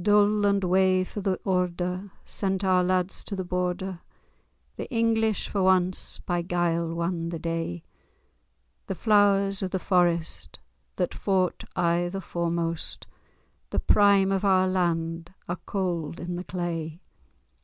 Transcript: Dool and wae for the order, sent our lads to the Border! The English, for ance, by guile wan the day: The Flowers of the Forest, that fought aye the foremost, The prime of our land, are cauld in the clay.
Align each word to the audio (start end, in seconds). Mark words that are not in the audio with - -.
Dool 0.00 0.46
and 0.46 0.62
wae 0.62 1.02
for 1.02 1.20
the 1.20 1.40
order, 1.44 2.12
sent 2.24 2.62
our 2.62 2.84
lads 2.84 3.24
to 3.24 3.34
the 3.34 3.42
Border! 3.42 3.98
The 4.76 4.88
English, 4.88 5.48
for 5.48 5.68
ance, 5.68 6.20
by 6.20 6.42
guile 6.42 6.94
wan 6.94 7.30
the 7.30 7.40
day: 7.40 7.82
The 8.86 8.94
Flowers 8.94 9.64
of 9.64 9.72
the 9.72 9.80
Forest, 9.80 10.60
that 10.94 11.12
fought 11.12 11.64
aye 11.74 12.08
the 12.08 12.20
foremost, 12.20 13.08
The 13.70 13.80
prime 13.80 14.30
of 14.30 14.44
our 14.44 14.68
land, 14.68 15.34
are 15.48 15.58
cauld 15.66 16.20
in 16.20 16.36
the 16.36 16.44
clay. 16.44 17.00